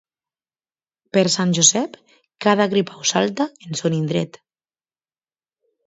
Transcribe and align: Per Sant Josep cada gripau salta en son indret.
Per 1.17 1.23
Sant 1.33 1.51
Josep 1.59 2.01
cada 2.47 2.69
gripau 2.73 3.07
salta 3.13 3.49
en 3.71 3.81
son 3.83 4.01
indret. 4.03 4.45